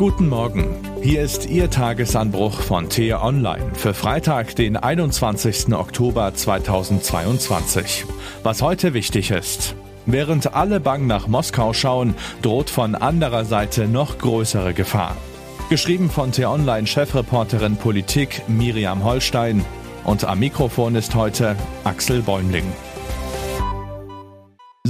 Guten 0.00 0.30
Morgen. 0.30 0.64
Hier 1.02 1.20
ist 1.20 1.44
Ihr 1.44 1.68
Tagesanbruch 1.68 2.62
von 2.62 2.88
T 2.88 3.12
Online 3.12 3.74
für 3.74 3.92
Freitag, 3.92 4.56
den 4.56 4.78
21. 4.78 5.74
Oktober 5.74 6.32
2022. 6.32 8.06
Was 8.42 8.62
heute 8.62 8.94
wichtig 8.94 9.30
ist. 9.30 9.74
Während 10.06 10.54
alle 10.54 10.80
bang 10.80 11.06
nach 11.06 11.28
Moskau 11.28 11.74
schauen, 11.74 12.14
droht 12.40 12.70
von 12.70 12.94
anderer 12.94 13.44
Seite 13.44 13.88
noch 13.88 14.16
größere 14.16 14.72
Gefahr. 14.72 15.18
Geschrieben 15.68 16.08
von 16.08 16.32
T-Online-Chefreporterin 16.32 17.76
Politik 17.76 18.40
Miriam 18.48 19.04
Holstein. 19.04 19.66
Und 20.04 20.24
am 20.24 20.38
Mikrofon 20.38 20.94
ist 20.94 21.14
heute 21.14 21.56
Axel 21.84 22.22
Bäumling. 22.22 22.64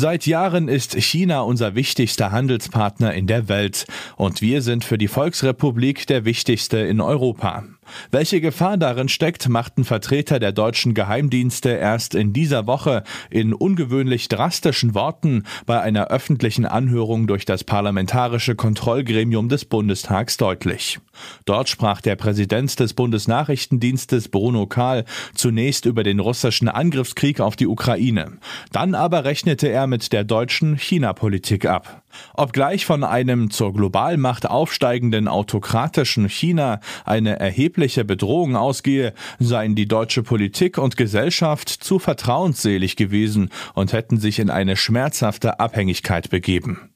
Seit 0.00 0.24
Jahren 0.24 0.68
ist 0.68 0.94
China 0.94 1.42
unser 1.42 1.74
wichtigster 1.74 2.32
Handelspartner 2.32 3.12
in 3.12 3.26
der 3.26 3.50
Welt 3.50 3.84
und 4.16 4.40
wir 4.40 4.62
sind 4.62 4.82
für 4.82 4.96
die 4.96 5.08
Volksrepublik 5.08 6.06
der 6.06 6.24
wichtigste 6.24 6.78
in 6.78 7.02
Europa. 7.02 7.64
Welche 8.10 8.40
Gefahr 8.40 8.76
darin 8.76 9.08
steckt, 9.08 9.48
machten 9.48 9.84
Vertreter 9.84 10.38
der 10.38 10.52
deutschen 10.52 10.94
Geheimdienste 10.94 11.70
erst 11.70 12.14
in 12.14 12.32
dieser 12.32 12.66
Woche 12.66 13.02
in 13.30 13.52
ungewöhnlich 13.52 14.28
drastischen 14.28 14.94
Worten 14.94 15.44
bei 15.66 15.80
einer 15.80 16.08
öffentlichen 16.08 16.66
Anhörung 16.66 17.26
durch 17.26 17.44
das 17.44 17.64
Parlamentarische 17.64 18.54
Kontrollgremium 18.54 19.48
des 19.48 19.64
Bundestags 19.64 20.36
deutlich. 20.36 21.00
Dort 21.44 21.68
sprach 21.68 22.00
der 22.00 22.16
Präsident 22.16 22.78
des 22.80 22.94
Bundesnachrichtendienstes 22.94 24.28
Bruno 24.28 24.66
Kahl 24.66 25.04
zunächst 25.34 25.86
über 25.86 26.02
den 26.02 26.20
russischen 26.20 26.68
Angriffskrieg 26.68 27.40
auf 27.40 27.56
die 27.56 27.66
Ukraine. 27.66 28.38
Dann 28.72 28.94
aber 28.94 29.24
rechnete 29.24 29.68
er 29.68 29.86
mit 29.86 30.12
der 30.12 30.24
deutschen 30.24 30.76
China-Politik 30.76 31.66
ab. 31.66 32.02
Obgleich 32.34 32.86
von 32.86 33.04
einem 33.04 33.50
zur 33.50 33.72
Globalmacht 33.72 34.48
aufsteigenden 34.48 35.28
autokratischen 35.28 36.28
China 36.28 36.80
eine 37.04 37.38
erhebliche 37.38 38.04
Bedrohung 38.04 38.56
ausgehe, 38.56 39.14
seien 39.38 39.74
die 39.74 39.86
deutsche 39.86 40.22
Politik 40.22 40.78
und 40.78 40.96
Gesellschaft 40.96 41.68
zu 41.68 41.98
vertrauensselig 41.98 42.96
gewesen 42.96 43.50
und 43.74 43.92
hätten 43.92 44.18
sich 44.18 44.38
in 44.38 44.50
eine 44.50 44.76
schmerzhafte 44.76 45.60
Abhängigkeit 45.60 46.30
begeben. 46.30 46.89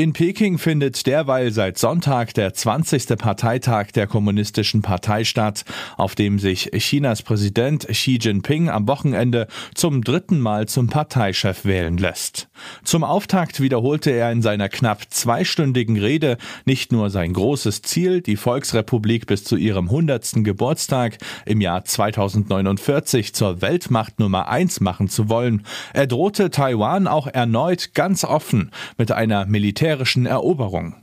In 0.00 0.14
Peking 0.14 0.56
findet 0.56 1.06
derweil 1.06 1.50
seit 1.50 1.76
Sonntag 1.76 2.32
der 2.32 2.54
20. 2.54 3.18
Parteitag 3.18 3.90
der 3.90 4.06
Kommunistischen 4.06 4.80
Partei 4.80 5.24
statt, 5.24 5.66
auf 5.98 6.14
dem 6.14 6.38
sich 6.38 6.70
Chinas 6.78 7.20
Präsident 7.20 7.86
Xi 7.86 8.18
Jinping 8.18 8.70
am 8.70 8.88
Wochenende 8.88 9.46
zum 9.74 10.02
dritten 10.02 10.40
Mal 10.40 10.68
zum 10.68 10.86
Parteichef 10.86 11.66
wählen 11.66 11.98
lässt. 11.98 12.48
Zum 12.82 13.04
Auftakt 13.04 13.60
wiederholte 13.60 14.10
er 14.10 14.32
in 14.32 14.40
seiner 14.40 14.70
knapp 14.70 15.02
zweistündigen 15.10 15.98
Rede 15.98 16.38
nicht 16.64 16.92
nur 16.92 17.10
sein 17.10 17.34
großes 17.34 17.82
Ziel, 17.82 18.22
die 18.22 18.36
Volksrepublik 18.36 19.26
bis 19.26 19.44
zu 19.44 19.56
ihrem 19.56 19.88
100. 19.88 20.44
Geburtstag 20.44 21.18
im 21.44 21.60
Jahr 21.60 21.84
2049 21.84 23.34
zur 23.34 23.60
Weltmacht 23.60 24.18
Nummer 24.18 24.48
eins 24.48 24.80
machen 24.80 25.08
zu 25.08 25.28
wollen, 25.28 25.66
er 25.92 26.06
drohte 26.06 26.50
Taiwan 26.50 27.06
auch 27.06 27.26
erneut 27.26 27.92
ganz 27.92 28.24
offen 28.24 28.70
mit 28.96 29.12
einer 29.12 29.44
militärischen 29.60 30.24
Eroberung. 30.24 30.94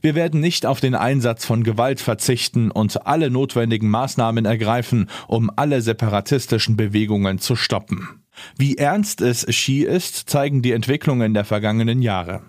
Wir 0.00 0.14
werden 0.14 0.38
nicht 0.40 0.64
auf 0.64 0.78
den 0.78 0.94
Einsatz 0.94 1.44
von 1.44 1.64
Gewalt 1.64 2.00
verzichten 2.00 2.70
und 2.70 3.04
alle 3.04 3.30
notwendigen 3.30 3.90
Maßnahmen 3.90 4.44
ergreifen, 4.44 5.10
um 5.26 5.50
alle 5.56 5.82
separatistischen 5.82 6.76
Bewegungen 6.76 7.40
zu 7.40 7.56
stoppen. 7.56 8.22
Wie 8.56 8.76
ernst 8.76 9.22
es 9.22 9.44
Xi 9.44 9.80
ist, 9.80 10.30
zeigen 10.30 10.62
die 10.62 10.70
Entwicklungen 10.70 11.34
der 11.34 11.44
vergangenen 11.44 12.00
Jahre. 12.00 12.42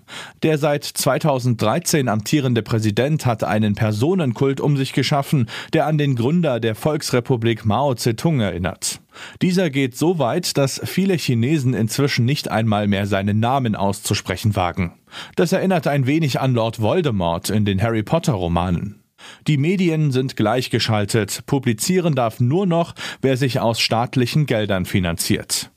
Der 0.44 0.60
seit 0.60 0.84
2013 0.84 2.08
amtierende 2.08 2.62
Präsident 2.62 3.26
hat 3.26 3.44
einen 3.44 3.74
Personenkult 3.74 4.62
um 4.62 4.78
sich 4.78 4.94
geschaffen, 4.94 5.50
der 5.74 5.88
an 5.88 5.98
den 5.98 6.16
Gründer 6.16 6.60
der 6.60 6.76
Volksrepublik 6.76 7.66
Mao 7.66 7.96
Zedong 7.96 8.42
erinnert. 8.42 9.00
Dieser 9.42 9.70
geht 9.70 9.98
so 9.98 10.20
weit, 10.20 10.58
dass 10.58 10.82
viele 10.84 11.16
Chinesen 11.16 11.74
inzwischen 11.74 12.26
nicht 12.26 12.50
einmal 12.50 12.88
mehr 12.88 13.08
seinen 13.08 13.40
Namen 13.40 13.76
auszusprechen 13.76 14.56
wagen. 14.56 14.94
Das 15.36 15.52
erinnert 15.52 15.88
ein 15.88 16.08
wenig 16.08 16.40
an 16.40 16.54
Lord 16.54 16.82
Voldemort 16.82 17.50
in 17.50 17.66
den 17.66 17.82
Harry 17.82 18.04
Potter 18.04 18.34
Romanen. 18.34 19.04
Die 19.48 19.58
Medien 19.58 20.12
sind 20.12 20.36
gleichgeschaltet, 20.36 21.44
publizieren 21.46 22.16
darf 22.16 22.40
nur 22.40 22.66
noch, 22.66 22.94
wer 23.22 23.38
sich 23.38 23.60
aus 23.60 23.80
staatlichen 23.80 24.46
Geldern 24.46 24.86
finanziert. 24.86 25.72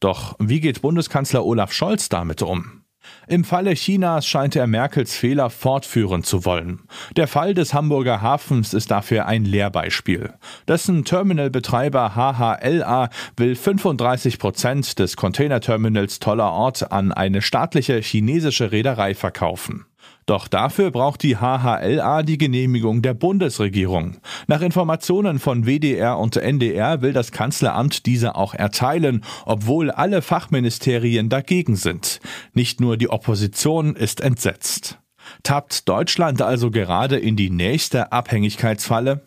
Doch 0.00 0.36
wie 0.38 0.60
geht 0.60 0.82
Bundeskanzler 0.82 1.44
Olaf 1.44 1.72
Scholz 1.72 2.08
damit 2.08 2.42
um? 2.42 2.85
Im 3.28 3.42
Falle 3.42 3.74
Chinas 3.74 4.24
scheint 4.24 4.54
er 4.54 4.68
Merkels 4.68 5.16
Fehler 5.16 5.50
fortführen 5.50 6.22
zu 6.22 6.44
wollen. 6.44 6.82
Der 7.16 7.26
Fall 7.26 7.54
des 7.54 7.74
Hamburger 7.74 8.22
Hafens 8.22 8.72
ist 8.72 8.92
dafür 8.92 9.26
ein 9.26 9.44
Lehrbeispiel. 9.44 10.34
Dessen 10.68 11.04
Terminalbetreiber 11.04 12.14
HHLA 12.14 13.10
will 13.36 13.56
35 13.56 14.38
Prozent 14.38 15.00
des 15.00 15.16
Containerterminals 15.16 16.20
Toller 16.20 16.52
Ort 16.52 16.92
an 16.92 17.10
eine 17.10 17.42
staatliche 17.42 17.98
chinesische 17.98 18.70
Reederei 18.70 19.16
verkaufen. 19.16 19.86
Doch 20.26 20.48
dafür 20.48 20.90
braucht 20.90 21.22
die 21.22 21.36
HHLA 21.36 22.24
die 22.24 22.36
Genehmigung 22.36 23.00
der 23.00 23.14
Bundesregierung. 23.14 24.16
Nach 24.48 24.60
Informationen 24.60 25.38
von 25.38 25.66
WDR 25.66 26.18
und 26.18 26.36
NDR 26.36 27.00
will 27.00 27.12
das 27.12 27.30
Kanzleramt 27.30 28.06
diese 28.06 28.34
auch 28.34 28.52
erteilen, 28.52 29.22
obwohl 29.44 29.92
alle 29.92 30.22
Fachministerien 30.22 31.28
dagegen 31.28 31.76
sind. 31.76 32.18
Nicht 32.54 32.80
nur 32.80 32.96
die 32.96 33.08
Opposition 33.08 33.94
ist 33.94 34.20
entsetzt. 34.20 34.98
Tappt 35.44 35.88
Deutschland 35.88 36.42
also 36.42 36.72
gerade 36.72 37.18
in 37.18 37.36
die 37.36 37.50
nächste 37.50 38.10
Abhängigkeitsfalle? 38.10 39.22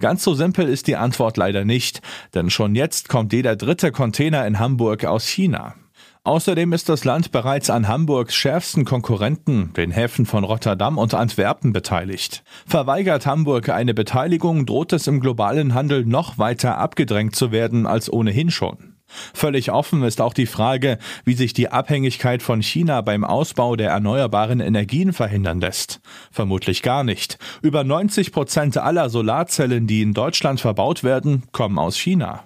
Ganz 0.00 0.22
so 0.22 0.34
simpel 0.34 0.68
ist 0.68 0.86
die 0.86 0.96
Antwort 0.96 1.38
leider 1.38 1.64
nicht, 1.64 2.02
denn 2.34 2.50
schon 2.50 2.74
jetzt 2.74 3.08
kommt 3.08 3.32
jeder 3.32 3.56
dritte 3.56 3.90
Container 3.90 4.46
in 4.46 4.58
Hamburg 4.58 5.06
aus 5.06 5.26
China. 5.26 5.76
Außerdem 6.24 6.72
ist 6.72 6.88
das 6.88 7.04
Land 7.04 7.32
bereits 7.32 7.68
an 7.68 7.88
Hamburgs 7.88 8.36
schärfsten 8.36 8.84
Konkurrenten, 8.84 9.72
den 9.72 9.90
Häfen 9.90 10.24
von 10.24 10.44
Rotterdam 10.44 10.96
und 10.96 11.14
Antwerpen, 11.14 11.72
beteiligt. 11.72 12.44
Verweigert 12.64 13.26
Hamburg 13.26 13.68
eine 13.70 13.92
Beteiligung, 13.92 14.64
droht 14.64 14.92
es 14.92 15.08
im 15.08 15.18
globalen 15.18 15.74
Handel 15.74 16.04
noch 16.04 16.38
weiter 16.38 16.78
abgedrängt 16.78 17.34
zu 17.34 17.50
werden 17.50 17.88
als 17.88 18.12
ohnehin 18.12 18.52
schon. 18.52 18.94
Völlig 19.34 19.72
offen 19.72 20.04
ist 20.04 20.20
auch 20.20 20.32
die 20.32 20.46
Frage, 20.46 20.98
wie 21.24 21.34
sich 21.34 21.54
die 21.54 21.70
Abhängigkeit 21.70 22.40
von 22.40 22.62
China 22.62 23.00
beim 23.00 23.24
Ausbau 23.24 23.74
der 23.74 23.90
erneuerbaren 23.90 24.60
Energien 24.60 25.12
verhindern 25.12 25.60
lässt. 25.60 26.00
Vermutlich 26.30 26.82
gar 26.82 27.02
nicht. 27.02 27.36
Über 27.62 27.82
90 27.82 28.30
Prozent 28.30 28.78
aller 28.78 29.10
Solarzellen, 29.10 29.88
die 29.88 30.02
in 30.02 30.14
Deutschland 30.14 30.60
verbaut 30.60 31.02
werden, 31.02 31.42
kommen 31.50 31.80
aus 31.80 31.96
China. 31.96 32.44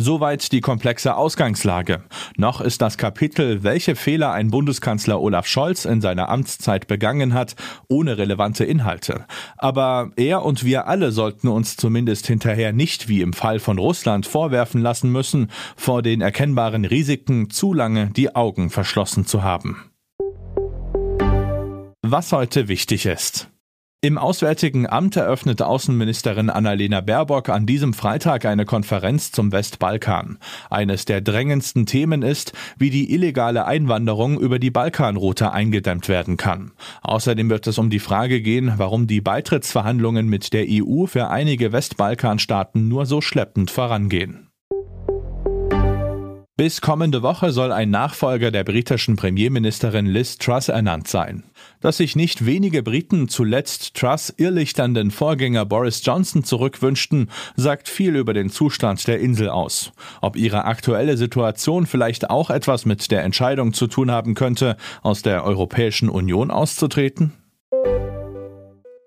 Soweit 0.00 0.52
die 0.52 0.62
komplexe 0.62 1.14
Ausgangslage. 1.14 2.02
Noch 2.38 2.62
ist 2.62 2.80
das 2.80 2.96
Kapitel, 2.96 3.62
welche 3.64 3.94
Fehler 3.94 4.32
ein 4.32 4.50
Bundeskanzler 4.50 5.20
Olaf 5.20 5.46
Scholz 5.46 5.84
in 5.84 6.00
seiner 6.00 6.30
Amtszeit 6.30 6.86
begangen 6.86 7.34
hat, 7.34 7.54
ohne 7.86 8.16
relevante 8.16 8.64
Inhalte. 8.64 9.26
Aber 9.58 10.10
er 10.16 10.42
und 10.42 10.64
wir 10.64 10.86
alle 10.86 11.12
sollten 11.12 11.48
uns 11.48 11.76
zumindest 11.76 12.26
hinterher 12.26 12.72
nicht 12.72 13.08
wie 13.08 13.20
im 13.20 13.34
Fall 13.34 13.58
von 13.58 13.78
Russland 13.78 14.24
vorwerfen 14.24 14.80
lassen 14.80 15.12
müssen, 15.12 15.50
vor 15.76 16.00
den 16.00 16.22
erkennbaren 16.22 16.86
Risiken 16.86 17.50
zu 17.50 17.74
lange 17.74 18.06
die 18.06 18.34
Augen 18.34 18.70
verschlossen 18.70 19.26
zu 19.26 19.42
haben. 19.42 19.90
Was 22.00 22.32
heute 22.32 22.68
wichtig 22.68 23.04
ist. 23.04 23.50
Im 24.02 24.16
Auswärtigen 24.16 24.88
Amt 24.88 25.16
eröffnete 25.16 25.66
Außenministerin 25.66 26.48
Annalena 26.48 27.02
Baerbock 27.02 27.50
an 27.50 27.66
diesem 27.66 27.92
Freitag 27.92 28.46
eine 28.46 28.64
Konferenz 28.64 29.30
zum 29.30 29.52
Westbalkan. 29.52 30.38
Eines 30.70 31.04
der 31.04 31.20
drängendsten 31.20 31.84
Themen 31.84 32.22
ist, 32.22 32.54
wie 32.78 32.88
die 32.88 33.12
illegale 33.12 33.66
Einwanderung 33.66 34.40
über 34.40 34.58
die 34.58 34.70
Balkanroute 34.70 35.52
eingedämmt 35.52 36.08
werden 36.08 36.38
kann. 36.38 36.72
Außerdem 37.02 37.50
wird 37.50 37.66
es 37.66 37.76
um 37.76 37.90
die 37.90 37.98
Frage 37.98 38.40
gehen, 38.40 38.72
warum 38.78 39.06
die 39.06 39.20
Beitrittsverhandlungen 39.20 40.28
mit 40.28 40.54
der 40.54 40.64
EU 40.66 41.04
für 41.04 41.28
einige 41.28 41.70
Westbalkanstaaten 41.70 42.88
nur 42.88 43.04
so 43.04 43.20
schleppend 43.20 43.70
vorangehen. 43.70 44.49
Bis 46.60 46.82
kommende 46.82 47.22
Woche 47.22 47.52
soll 47.52 47.72
ein 47.72 47.88
Nachfolger 47.88 48.50
der 48.50 48.64
britischen 48.64 49.16
Premierministerin 49.16 50.04
Liz 50.04 50.36
Truss 50.36 50.68
ernannt 50.68 51.08
sein. 51.08 51.44
Dass 51.80 51.96
sich 51.96 52.16
nicht 52.16 52.44
wenige 52.44 52.82
Briten 52.82 53.30
zuletzt 53.30 53.94
Truss 53.94 54.34
irrlichternden 54.36 55.10
Vorgänger 55.10 55.64
Boris 55.64 56.02
Johnson 56.04 56.44
zurückwünschten, 56.44 57.30
sagt 57.56 57.88
viel 57.88 58.14
über 58.14 58.34
den 58.34 58.50
Zustand 58.50 59.08
der 59.08 59.20
Insel 59.20 59.48
aus. 59.48 59.92
Ob 60.20 60.36
ihre 60.36 60.66
aktuelle 60.66 61.16
Situation 61.16 61.86
vielleicht 61.86 62.28
auch 62.28 62.50
etwas 62.50 62.84
mit 62.84 63.10
der 63.10 63.24
Entscheidung 63.24 63.72
zu 63.72 63.86
tun 63.86 64.10
haben 64.10 64.34
könnte, 64.34 64.76
aus 65.00 65.22
der 65.22 65.44
Europäischen 65.44 66.10
Union 66.10 66.50
auszutreten? 66.50 67.39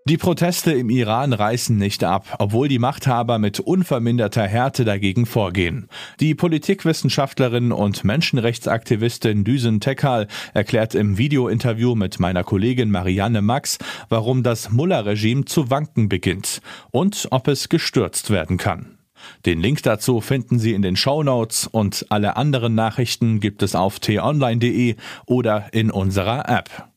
Die 0.06 0.18
Proteste 0.18 0.74
im 0.74 0.90
Iran 0.90 1.32
reißen 1.32 1.78
nicht 1.78 2.04
ab, 2.04 2.36
obwohl 2.38 2.68
die 2.68 2.78
Machthaber 2.78 3.40
mit 3.40 3.62
unverminderter 3.62 4.46
Härte 4.46 4.84
dagegen 4.84 5.26
vorgehen. 5.26 5.88
Die 6.20 6.36
Politikwissenschaftlerin 6.36 7.72
und 7.72 8.04
Menschenrechtsaktivistin 8.04 9.46
Düsen 9.46 9.80
Tekal 9.80 10.28
erklärt 10.54 10.94
im 10.94 11.18
Videointerview 11.18 11.96
mit 11.96 12.20
meiner 12.20 12.44
Kollegin 12.44 12.92
Marianne 12.92 13.42
Max, 13.42 13.78
warum 14.10 14.44
das 14.44 14.72
Mullah-Regime 14.72 15.46
zu 15.46 15.70
wanken 15.70 16.10
beginnt 16.10 16.60
und 16.92 17.30
ob 17.32 17.48
es 17.48 17.70
gestürzt 17.70 18.30
werden 18.30 18.58
kann. 18.58 18.98
Den 19.46 19.62
Link 19.62 19.84
dazu 19.84 20.20
finden 20.20 20.60
Sie 20.60 20.74
in 20.74 20.82
den 20.82 20.98
Show 20.98 21.24
Notes 21.24 21.66
und 21.66 22.08
alle 22.10 22.36
anderen 22.36 22.76
Nachrichten 22.76 23.40
gibt 23.40 23.64
es 23.64 23.74
auf 23.74 24.02
t-online.de 24.02 24.98
oder 25.28 25.68
in 25.72 25.92
unserer 25.92 26.50
App. 26.50 26.90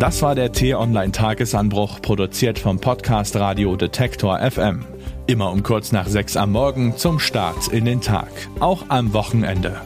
Das 0.00 0.22
war 0.22 0.34
der 0.34 0.50
T-Online-Tagesanbruch, 0.50 2.00
produziert 2.00 2.58
vom 2.58 2.80
Podcast 2.80 3.36
Radio 3.36 3.76
Detektor 3.76 4.38
FM. 4.38 4.86
Immer 5.26 5.52
um 5.52 5.62
kurz 5.62 5.92
nach 5.92 6.06
sechs 6.08 6.38
am 6.38 6.52
Morgen 6.52 6.96
zum 6.96 7.18
Start 7.18 7.68
in 7.68 7.84
den 7.84 8.00
Tag, 8.00 8.30
auch 8.60 8.86
am 8.88 9.12
Wochenende. 9.12 9.78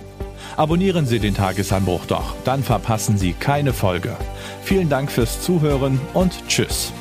Abonnieren 0.57 1.05
Sie 1.05 1.19
den 1.19 1.35
Tagesanbruch 1.35 2.07
doch, 2.07 2.37
dann 2.45 2.63
verpassen 2.63 3.19
Sie 3.19 3.33
keine 3.33 3.73
Folge. 3.73 4.17
Vielen 4.63 4.89
Dank 4.89 5.11
fürs 5.11 5.43
Zuhören 5.43 6.01
und 6.15 6.47
Tschüss. 6.47 6.93